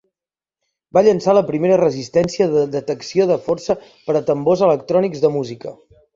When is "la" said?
1.37-1.43